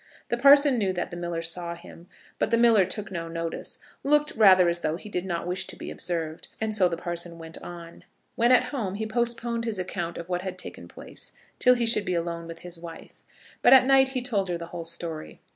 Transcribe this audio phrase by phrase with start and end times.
[0.29, 2.07] The parson knew that the miller saw him,
[2.39, 5.75] but the miller took no notice, looked rather as though he did not wish to
[5.75, 8.03] be observed, and so the parson went on.
[8.35, 12.05] When at home he postponed his account of what had taken place till he should
[12.05, 13.21] be alone with his wife;
[13.61, 15.39] but at night he told her the whole story.